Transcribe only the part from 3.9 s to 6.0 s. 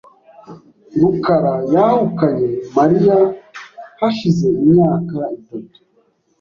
hashize imyaka itatu.